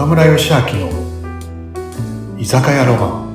[0.00, 3.30] 岡村義明の居酒屋ロマン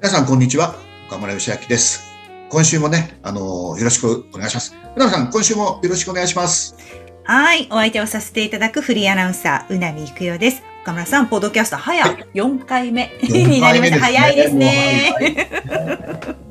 [0.00, 0.76] 皆さん、こんにちは。
[1.08, 2.04] 岡村義明です。
[2.48, 4.76] 今週もね、あのよろしくお願いします。
[4.94, 6.76] うなみさん、今週もよろしくお願いします。
[7.24, 7.66] はい。
[7.72, 10.62] お相手をさせていただくフリーアナウンサー、うなみいくよです。
[10.84, 13.98] 岡村さん、ポッドキャスト早4回目 になりました。
[13.98, 16.46] 早いですね。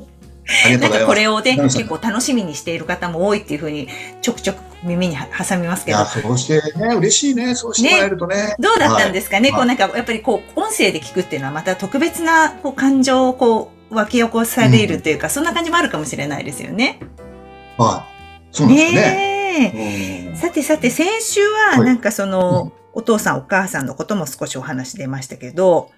[0.79, 3.89] なんかこれをね、結構楽しみにしている方も多いっていうふうに、
[4.21, 6.05] ちょくちょく耳に挟みますけどいや、。
[6.05, 7.55] そうしてね、嬉しいね。
[7.55, 8.55] そうしてもらえるとね。
[8.59, 16.99] どうだったんですかね、はいこうなんか、やっぱりこう、音声で聞くっていうのはまた特別なこう感情をこう、湧き起こされるというか、そんな感じもあるかもしれないですよね。
[17.77, 18.05] は
[18.51, 18.55] い。
[18.55, 19.01] そうですね。
[19.73, 25.91] ねさてさて、先週ははいなんかその、うんお父さんお母さんのことも少しお話出ましたけど、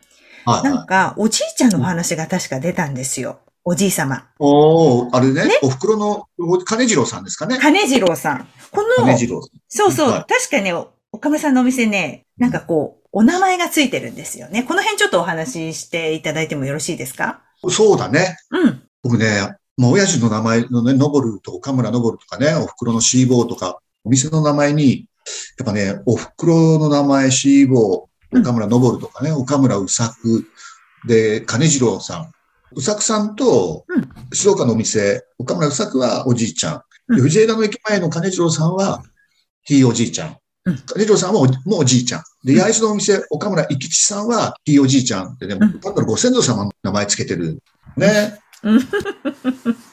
[0.46, 3.40] はいなんかおじいちゃんのお話が確か出たんですよ。
[3.72, 4.26] おじい様。
[4.40, 7.60] おおあれね、お袋の、お金次郎さんですかね。
[7.62, 8.48] 金次郎さん。
[8.72, 9.48] この、金次郎。
[9.68, 14.64] そうそう、はい確かね、お岡村さんのお店ね、なんかこう、お名前がついてるんですよね。
[14.64, 17.44] この辺ちょっとお話ししていただいてもよろしいですか？
[17.70, 18.38] そうだね。
[18.50, 18.82] うん。
[19.04, 25.06] 僕ね、もう親父の名前のね、ノボルと岡村ノボルとかね、お袋のシーボーとか、お店の名前に、
[25.60, 30.48] やっぱね、お袋の名前シーボー、岡村ノボルとかね、岡村うさく、
[31.08, 32.32] で、金次郎さん。
[32.76, 36.82] うさくさんとうん、静岡のお店、岡村うさくはおじいちゃん。
[37.08, 39.04] 藤枝の駅前の金次郎さんは、
[39.64, 40.38] ひいおじいちゃん。
[40.66, 42.24] うん金次郎さんはもうおじいちゃん。
[42.44, 47.62] で、うん八重洲のお店、岡村一吉さんは、ひいおじいちゃんってね、ん単なるご先祖様の名前つけてる。
[47.98, 48.40] ね。
[48.64, 48.80] うん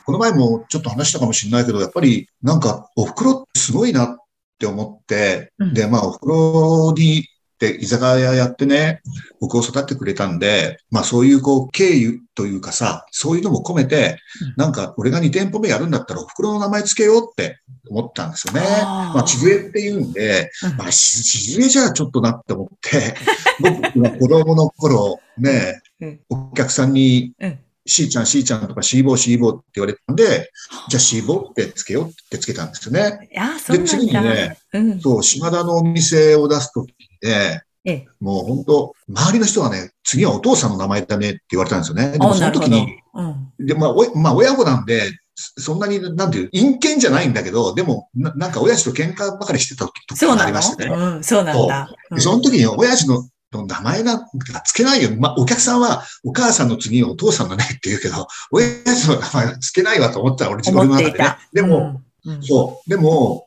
[0.04, 4.16] この前もちょっと話したかもしれないけど、やっぱりなんかお袋ってすごいなっ
[4.58, 9.00] て思って、うんで、まあお袋にって居酒屋やってね、
[9.40, 18.60] 僕を育ててくれたんで、まあそういうこう経由というかさ、そういうのも込めてうん、なんか俺が2店舗目やるんだったらお袋の名前つけようって思ったんですよね。
[18.60, 19.14] あー。
[19.14, 20.76] まあ地図絵って言うんで、うん。
[20.76, 23.14] まあし地図絵じゃちょっとなって思って、
[23.60, 26.20] 僕が子供の頃ね、うん。
[26.28, 30.50] お客さんにうんしーちゃん、しーちゃんとかシーボー、シーボーって言われたんで、
[30.88, 33.28] じゃあシーボーってつけようってつけたんですよね。
[33.38, 34.06] ああ、そうで、次。
[34.06, 35.00] にね、うん。
[35.00, 36.90] そう、島田のお店を出すとき
[37.22, 38.06] にね、ええ。
[38.20, 42.10] もう本当、周りの人はね、次はお父さんの名前だねって言われたんですよね。
[42.10, 42.44] でもそ。
[42.44, 43.66] の時に、うん。
[43.66, 50.90] で、まあ、おまあ、親子なんで、そんなに、なんていう、陰険じゃないんだけど、でも、ななんか親父と喧嘩ばかりしてた時とかありましてね。
[50.90, 51.16] の？
[51.16, 51.90] うん、そうなんだ。
[52.10, 53.28] でその時に親父の
[53.64, 54.26] 名前なんか
[54.64, 55.10] つけないよ。
[55.16, 61.36] まあ、お客さんはお母さんの次にお父さんだねって言うけど、親父の名前はつけないわと思ったら俺自分思の中でね。
[61.52, 62.90] でも、うん、うんそう。
[62.90, 63.46] でも、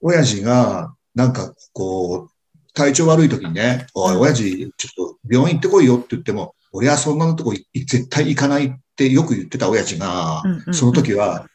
[0.00, 10.42] 親父が、なんかこう、体調悪い時にね、おい、うん親父、ちょっと病院行ってこいよって言っても、俺はそんなとこい絶対行かないってよく言ってた親父が、
[10.72, 11.46] その時は、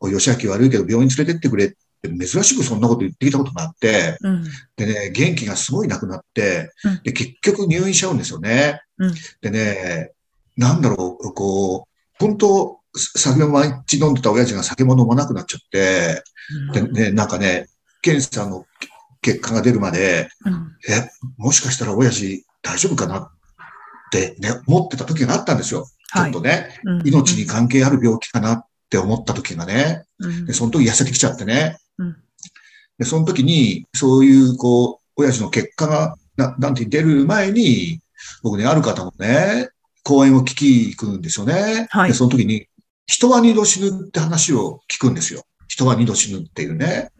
[0.00, 4.44] おい、吉明悪いけど病院連れてってくれって珍しくそんなこと言ってきたことがあって、うん。
[4.76, 8.80] でね、元気がすごいなくなってうん、で、結局入院しちゃうんですよね。
[8.98, 9.14] うん。
[9.42, 10.12] でね、
[10.56, 16.24] なんだろう、こう、本当、酒を毎日飲んでた親父が酒も飲まなくなっちゃって、
[16.72, 17.68] でね、なんかね、
[18.02, 18.66] 検査の
[19.22, 20.76] 結果が出るまで、うん。
[20.88, 23.30] え、もしかしたら親父大丈夫かなっ
[24.10, 25.86] てね、思ってた時があったんですよ。
[26.12, 27.02] ちょっとね、うん。
[27.06, 30.09] 命に関係ある病気かなって思った時がね、うん
[30.46, 31.78] でその時痩せてきちゃってね。
[31.98, 32.16] うん
[33.00, 38.00] で、その時に、そういう、こう、親父の結果が、ななんて出る前に、
[38.42, 39.70] 僕ね、ある方のね、
[40.04, 41.88] 講演を聞きに行くんですよね。
[41.90, 42.66] はいで、その時に、
[43.06, 45.44] 人は二度死ぬって話を聞くんですよ。
[45.66, 47.10] 人は二度死ぬっていうね。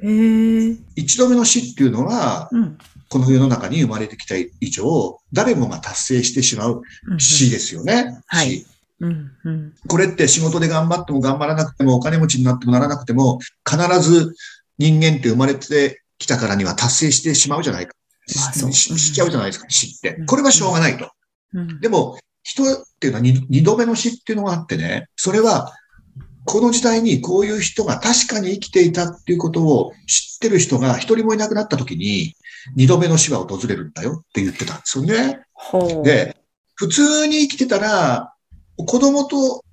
[0.97, 2.79] 一度目の死っていうのは、うん。
[3.09, 8.21] この世の中に生まれてきた以上、誰もが達成してしまううん死ですよね。
[8.27, 8.67] はい死
[9.01, 9.33] うん。
[9.45, 9.75] うん。
[9.89, 13.39] これって仕事で頑張っても頑張らなくても、お金持ちになってもならなくても、
[13.69, 14.35] 必ず
[14.79, 17.95] 人間って生まれてきたからには達成してしまうじゃないか。
[18.37, 20.27] まあそうししちゃうじゃないですか、死ってうん。
[20.27, 21.11] これはしょうがないと。
[21.55, 21.81] うん。
[21.81, 22.67] でも、人っ
[22.99, 25.75] ていうのは二二度目の死っていうのがあってね、それは、
[26.45, 32.35] この時代にこういう人が確かに生きていたっていうことを知ってる人が一人もいなくなった時に、
[32.77, 35.41] 二度目の死は訪れるんだよって言ってたんですよね。
[36.03, 36.37] で、
[36.75, 38.33] 普通に生きてたら、
[38.85, 39.65] 子供と、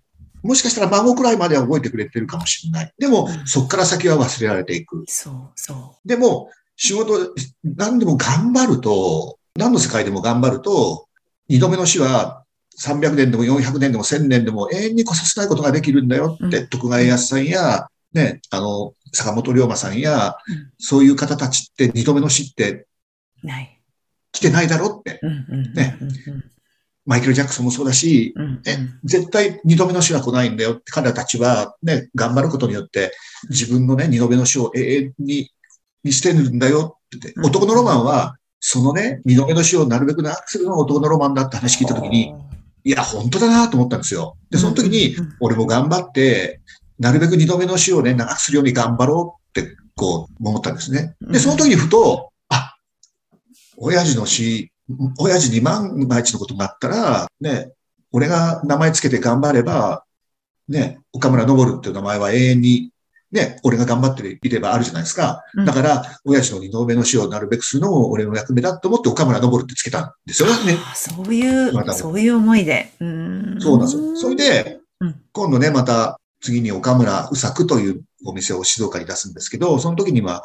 [0.44, 2.94] もしかしたら孫くらいまでは覚えてくれてるかもしれない。
[2.98, 5.04] でもう、んそっから先は忘れられていく。
[5.08, 7.34] そう、そでも、仕事、
[7.64, 11.08] 何でも頑張ると、何の世界でも頑張ると、
[11.50, 12.44] 二度目の死は
[12.80, 22.86] 300年でも400年でも1000年でも永遠に来させないことができるんだよって、う徳川家康さんや、ね、あの、坂本龍馬さんや、うんそういう方たちって二度目の死って
[23.44, 23.48] う。
[23.48, 23.82] ない。
[24.32, 25.20] 来てないだろって。
[25.24, 26.52] うんうんうんうんねうん
[27.08, 33.14] マイケル・ジャクソンもそうだし、うんえ絶対二度目の死は来ないんだよって彼らたちはね、頑張ることによって
[33.50, 35.50] 自分のね、二度目の死を永遠に
[36.04, 37.46] 見捨てるんだよって言って、うん。
[37.46, 42.36] 男のロマンは、そのね、二度目の死をなるべく長くするのが男のロマンだって話聞いたときに、
[42.84, 44.36] いや、本当だなと思ったんですよ。
[44.50, 46.60] で、その時に俺も頑張って、
[47.00, 51.16] なるべく二度目の死をね、長くするように頑張ろうって、こう、思ったんですね。
[51.22, 52.76] で、その時にふと、あ、
[53.78, 54.72] 親父の死、
[55.18, 57.72] 親父に万が一のことがあったら、ね、
[58.12, 60.04] 俺が名前つけて頑張れば、
[60.68, 62.92] ね、岡村昇っていう名前は永遠に、
[63.32, 65.44] ね、俺が頑張っていればあるじゃないですか。
[65.54, 70.78] うんだから、親父の二度目の死をなるべくするのも俺の役目だと思って岡村昇ってつけたんですよね。
[70.90, 72.94] あそういうま、たそういう思いで。
[73.00, 74.16] うんそうなんですよ。
[74.16, 80.44] それ、でうん、今度ね、また次に岡村うさくというお店を静岡に出すんですけど、その時には、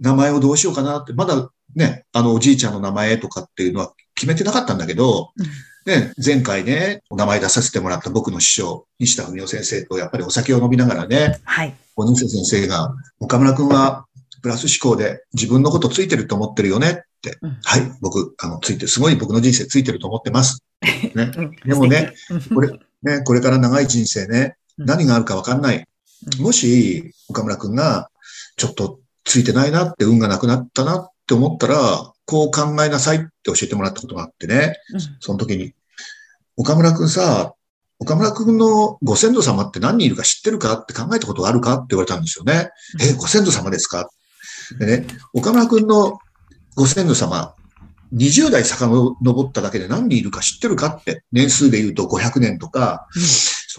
[0.00, 5.46] 名前をどうしようかなって、まだね、あのおじいちゃんの名前とかっていうのは決めてなかったんだけど、うん。
[5.86, 11.74] ね、前回ね、お名前出させてもらった僕の師匠、西田文夫先生とやっぱりお酒を飲みながらね、はい。
[11.94, 14.06] 小西先生が、岡村くんは
[14.42, 17.58] プラス思考で自分のことついてると思ってるよねって、うん。
[17.62, 20.62] はい、僕、あの、ついてる、すごい僕の人生ついてると思ってます。
[20.82, 21.50] ね、うん。
[21.64, 22.12] でもね、
[22.54, 22.70] これ、
[23.02, 24.86] ね、これから長い人生ね、うん。
[24.86, 25.86] 何があるかわかんない。
[26.38, 26.44] うん。
[26.44, 28.10] もし、岡村くんが、
[28.56, 35.00] ちょっとついてないなって、運がなくなったなって思ったら、こう考えなさいって教えてもらったことがあってね、うん。
[35.20, 35.74] その時に、
[36.56, 37.54] 岡村くんさ、
[38.00, 42.70] 岡村くんのご先祖様って何人いるか知ってるかって考えたことがあるかって言われたんですよね。
[43.00, 44.08] え、ご先祖様ですか？
[44.78, 46.18] でね、岡村くんの
[46.76, 47.54] ご先祖様、
[48.14, 53.06] 20代遡っただけで何人いるか知ってるかって、年数で言うと500年とか、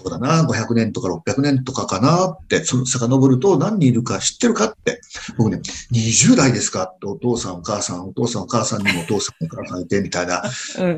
[0.01, 5.01] そうだな、500年とか600年とかかなって、その遡ると何人いるか知ってるかって、
[5.37, 5.61] 僕ね、
[5.91, 6.83] 20代ですか？
[6.83, 10.41] ってお父さんお母さん、お父さんお母さんにもお父さんお母さんいてみたいな、
[10.79, 10.97] うん。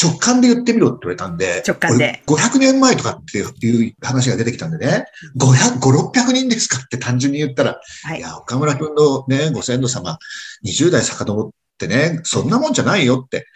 [0.00, 2.22] 直感で言ってみろって言われたんで、直感で。
[2.28, 5.06] 俺500年前とかっていう話が出てきたんでね、
[5.36, 8.18] 500、5、600人ですかって単純に言ったら、はい。
[8.18, 8.22] い。
[8.22, 10.18] や、岡村くんのね、ご先祖様、
[10.64, 13.46] 20代遡ってね、そんなもんじゃないよって。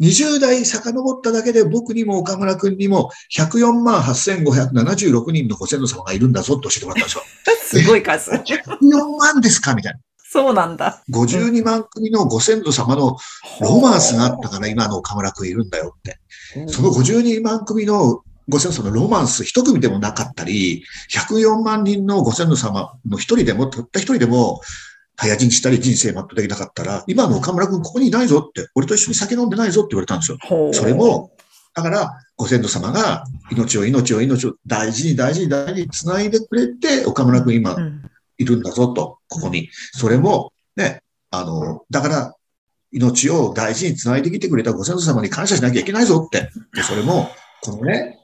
[0.00, 7.82] 20代遡っただけで僕にも岡村くんにも104万8576人のご先祖様がいるんだぞって教えてもらったんですよ。
[7.82, 8.30] すごい数。
[8.30, 9.74] 104万ですか？
[9.74, 9.98] みたいな。
[10.30, 11.02] そうなんだ。
[11.10, 13.16] 52万組のご先祖様の
[13.60, 16.20] ロマンスがあったから今の岡村くんいるんだよって。
[16.70, 24.60] その52万組のご先祖のロマンス一組でもなかったり、104万人のご先祖様の一人でも、たった一人でも、
[25.20, 30.38] 早死にしたり人生全うできなかったら、今の岡村くんここにいないぞって、俺と一緒に酒飲んでないぞって言われたんですよ。
[30.72, 31.32] それも、
[31.74, 38.02] だから、ご先祖様が命を命を命を大事に大事に大事に繋いでくれて、岡村くん今うん
[38.38, 39.68] いるんだぞと、ここに。
[39.92, 42.34] それも、ね、あの、だから、
[42.92, 46.50] 命を大事に繋いできてくれたご先祖様に感謝しなきゃいけないぞって。
[46.72, 47.28] で、それも、
[47.62, 48.20] このね、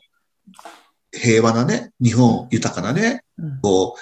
[1.10, 3.96] 平和なね、日本豊かなね、うんこ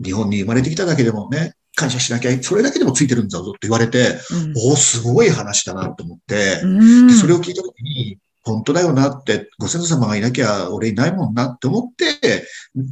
[0.00, 4.18] う、日本に生まれてきただけでもね、感謝しなきゃ、それだけでもついてるんだぞって言われて、
[4.56, 7.06] おお、すごい話だなと思って、うん。
[7.08, 12.46] でそれを聞いたときに、本当だよなって、ご先祖様がいなきゃ俺いないもんなって思って、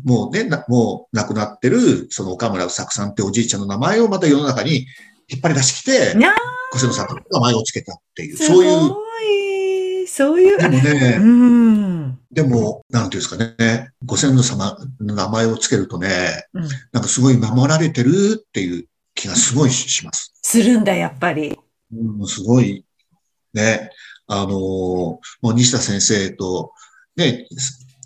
[0.04, 4.86] もうね、なもう亡くなってる、その岡村うさんっておじいちゃんの名前をまた世の中に
[5.28, 6.14] 引っ張り出してきて
[6.72, 8.90] ご先祖さんの名前をつけたっていう、すそういう。
[10.19, 10.59] そういう。
[10.59, 12.19] でもうね、ん。
[12.32, 20.33] でも、なんていうんですかね、ご先祖様の名前をつけるとね、うんなんかすごい守られてるっていう気がすごいしします。
[20.42, 21.57] するんだ、やっぱり。
[21.95, 22.85] うん、すごい、
[23.54, 23.90] ね、
[24.26, 26.73] あのーもう西田先生と、
[27.14, 27.47] ね、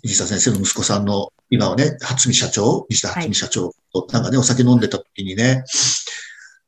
[0.03, 5.63] 西田先生の息子さんの、今はね、初見社長、西田初見社長と、なんかね、お酒飲んでた時にね、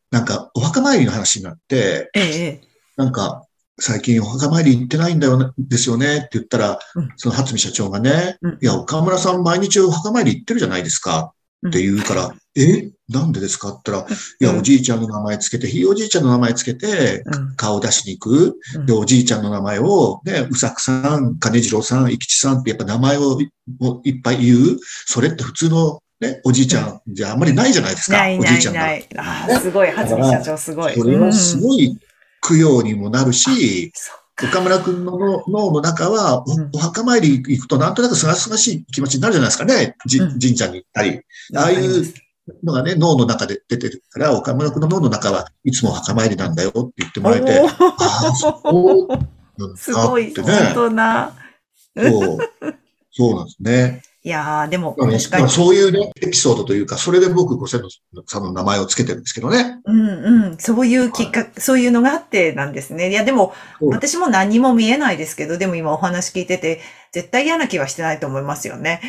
[0.09, 2.61] なんかお墓参りの話になって、ええ。
[2.97, 3.44] なんか、
[3.77, 11.33] 最近お墓参り行ってないんだよね、ですよねって言ったら、うんその初見社長がね、うんいや、岡村さん毎日お墓参り行ってるじゃないですか
[11.67, 12.89] って言うから、え？
[13.09, 13.69] なんでですか？
[13.69, 18.59] って言ったら、いや、うんおじいちゃんの名前つけて、ひいおじいちゃんの名前つけて、うん顔出しに行く。
[18.75, 23.49] うんで、おじいちゃんの名前を、ね、うさくさん、金次郎さん、生吉さんってやっぱ名前をい
[23.81, 24.77] をいっぱい言う。
[25.05, 28.17] それって普通のね、おじいちゃんじゃあんまりないじゃないですか。
[28.19, 28.85] ないおじいちゃんが。
[29.17, 29.91] ああ、すごい。
[29.91, 30.93] 初見社長すごい。
[30.93, 31.61] それはすい。
[31.61, 31.99] ごい
[32.47, 33.91] 供養にもなるし、
[34.43, 39.95] 岡村くんの脳の中は、おうんお墓参り行くとなんとなくすがすがしい気持ちになるじゃないですかね。
[40.05, 41.21] じうん神社に行ったり。
[41.55, 42.03] ああいう
[42.63, 49.19] のがね、脳の中で出てるから、岡村くんの脳の中はいつもお墓参りなんだよって言ってもらえて、ああ、そうなん
[49.71, 50.31] だすごい。
[50.31, 50.71] って本ね。
[50.73, 51.33] 当な。
[51.97, 52.37] そう。
[53.11, 54.01] そうなんですね。
[54.25, 55.47] いやー、でも、うん確かに。
[55.49, 59.79] そういうね、エピソードというか、それで僕ご先祖さんの名前をつけてるんですけどね。
[59.85, 60.09] うん
[60.47, 60.57] うん。
[60.57, 63.11] そういうきっかけ、そういうのがあってなんですね。
[63.11, 68.99] いや、でも、うん私も何も見えないですけど、でも今お話聞いてて、絶対嫌な気はしてないと思いますよね。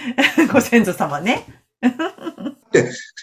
[0.52, 1.46] ご先祖様ね。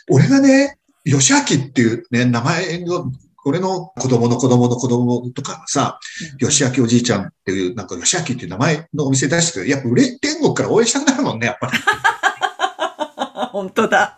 [0.10, 3.12] 俺がね、吉明っていうね、名前の、
[3.46, 6.00] 俺の子供の子供の子供とかさ、
[6.40, 11.74] 吉明おじいちゃんっていう、なんか吉明っていう名前のお店出してくれやっぱ売れ、天国から応援したくなるもんね、やっぱり。
[13.52, 14.18] 本当だ。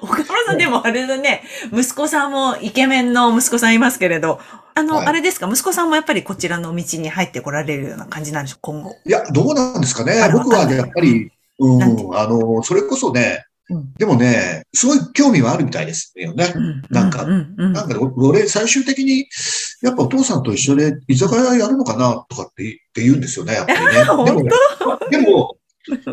[0.00, 4.40] 岡村さんでもあれだね、息子さんもイケメンの息子さんいますけれど、
[4.74, 5.06] あの、はい。
[5.06, 8.96] あれですか、息子さんもやっぱりこちらの道に入ってこられるような感じなんでしょう、今後。
[9.04, 10.14] いや、どうなんですかね。
[10.32, 11.82] 僕はね、やっぱり、うん、
[12.16, 13.94] あの、それこそね、うん。
[13.94, 16.52] でもね、すごい興味はあるみたいですよね。
[16.90, 17.54] なんかうん。
[17.56, 17.72] うん。
[17.72, 19.26] なんかね俺、最終的に、
[19.82, 23.92] やっぱお父さんと一緒で居酒屋やるのかなとかってって言うんですよね、やっぱりね。
[24.24, 24.50] でもね、
[25.10, 25.56] でも、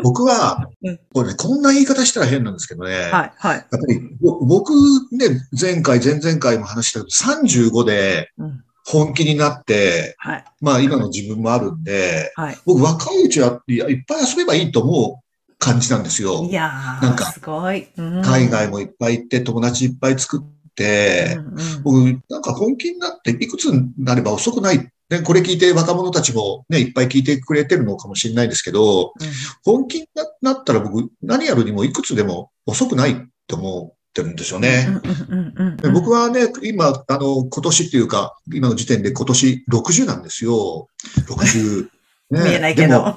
[0.02, 3.56] 僕はうん、これね、こんな言い方したら変なんですけどね、はい、はい。
[3.56, 4.72] やっぱり、ぼ僕
[5.12, 8.64] ね、前回、前々回も話したけど、35でうん。
[8.86, 12.58] 本気になって、はい、まあ今の自分もあるんで、はい。
[12.64, 15.29] 僕若いうちはいっぱい遊べばいいと思う
[15.60, 16.52] 感じなんですよい。
[16.52, 17.86] やー、なんかすごい。
[17.96, 24.88] うん海外もいっぱい行って、友達いっぱい作って、うんうん僕、なんか本気になって、いくつになれば遅くない。
[25.10, 29.12] ね、これ聞いて若者たちもね、いっぱい聞いてくれてるのかもしれないですけど、
[29.64, 30.08] 本気に
[30.40, 33.14] なったら僕、何やるにもいくつでも遅くないっ
[33.46, 34.88] て思ってるんですよね。
[35.92, 40.88] 僕はね、今、あの、今年っていうか、今の時点で今年60なんですよ。
[41.26, 41.88] 60。
[42.30, 43.16] ね、見えないけど。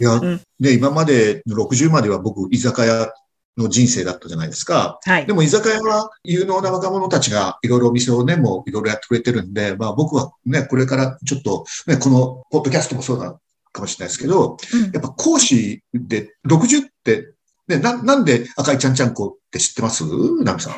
[0.00, 3.12] いや、んで、今までの60までは僕、居酒屋
[3.56, 4.98] の人生だったじゃないですか。
[5.02, 5.32] はいで。
[5.32, 13.40] も居酒屋は有能な若者たちがいろいろお店をね、もういろいろやってくれてるんで、まあ僕はね、これからちょっと、ね、このポッドキャストもそうなの
[13.72, 17.34] かもしれないですけど、うんやっぱ講師で60って、
[17.66, 20.04] ね、な、なんで赤いちゃんちゃんこって知ってます？
[20.42, 20.74] ナミさん。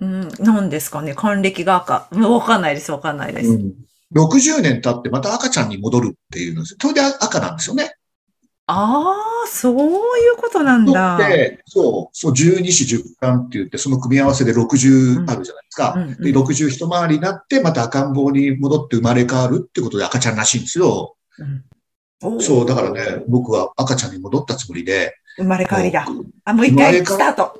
[0.00, 2.08] うん、なんですかね還暦が赤。
[2.10, 3.50] うんわかんないです、わかんないです。
[3.50, 3.72] うん
[4.14, 6.78] 60年経ってまた赤ちゃんに戻るっていうんですよ。
[6.82, 7.94] それで赤なんですよね。
[8.66, 9.14] あ
[9.44, 11.16] あ、そういうことなんだ。
[11.18, 15.94] で、そう、そう、12子10巻って言って、その組み合わせで60あるじゃないですか。
[15.96, 21.16] うんうんで、60一回りになって、また赤ん坊に戻って生まれ変わるってことで赤ちゃんらしいんですよ。
[22.22, 26.04] おーそう、だからね、僕は赤ちゃんに戻ったつもりで、生まれ変わりだ。
[26.04, 27.58] こうあ、もう一回スタート。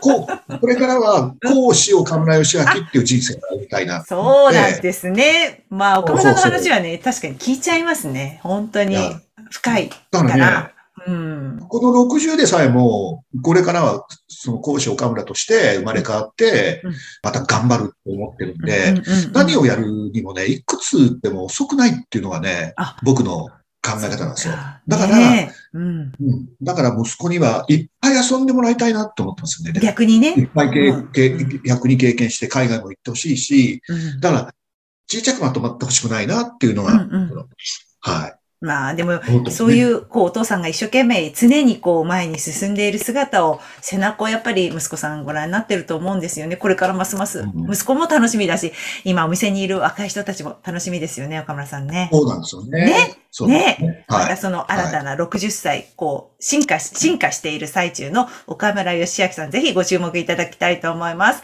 [0.00, 4.02] こう、これからは、講師岡村義明っていう人生がみたいな。
[4.04, 5.64] そうなんですね。
[5.68, 8.40] まあ、岡村さんの話はね、確かに聞いちゃいますね。
[8.42, 8.96] 本当に
[9.66, 10.50] いや深いだかから。
[10.50, 10.74] らね、
[11.06, 11.66] うん。
[11.68, 18.94] この60でさえも、これからは、その講師岡村として生まれ変わってうん、また頑張ると思ってるんで、
[19.32, 23.48] 何をやるにもね、いくつでも遅くないっていうのがねあ、僕の
[23.84, 24.54] 考え方なんですよ。
[24.88, 26.48] だからねえうん、うん。
[26.62, 29.80] だから息子にはいっぱい遊んでもらいたいなって思ってますよね。
[29.80, 30.34] 逆にね。
[30.34, 34.54] いっぱい経うん経逆に経験して海外も行ってほしいし、うんだから、
[35.06, 37.46] 小さくまとまってほしくないなっていうのが、うんうん
[38.00, 38.34] はい。
[38.64, 46.56] まあでも、そういう、こう、お父さんが一生懸命常にこう、前に進んでいる姿を、背中をやっぱり息子さんご覧になってると思うんですよね。
[46.56, 47.46] これからますますう。
[47.46, 48.72] ん息子も楽しみだし、
[49.04, 52.08] 今お店にいる若い人たちも楽しみですよね、岡村さんね。
[52.10, 52.86] そうなんですよね。
[52.86, 53.16] ね？
[53.30, 54.04] そうなんですね。
[54.08, 54.28] まはい。
[54.28, 61.42] たその新たな60歳、こう、進化し、進化している最中の岡村義明さん、ぜひご注目いただきたいと思います。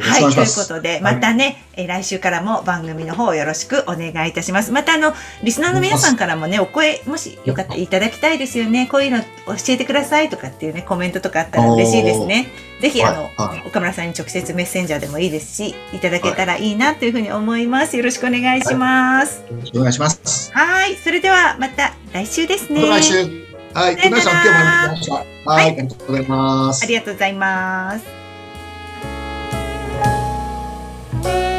[0.00, 4.70] はい、ということで、またね、えー来週からも番組の方よろしくお願いいたします。
[4.70, 8.86] またあの、リスナーの皆さんからもね、お声、もしよかったらいただきたいですよね。
[8.90, 9.26] こういうの教
[9.70, 12.48] えてくださいとかっていうね、コメントとかあったら嬉しいですね。
[12.80, 17.96] ぜひあの、はいはい岡村さんに直接メッセンジャーでもいいですし、いただけたらいいなというふうに思います。
[17.96, 19.42] よろしくお願いします。
[19.50, 20.50] よろしくお願いします。
[20.52, 22.86] はい、それではまた来週ですね。
[22.86, 23.14] 来週。
[23.74, 23.96] はい。
[23.96, 25.50] 皆さん今日もありがとうございました。
[25.50, 25.64] はい。
[25.64, 26.86] ありがとうございますあ。
[26.86, 28.19] りがとうございます。
[31.22, 31.49] day.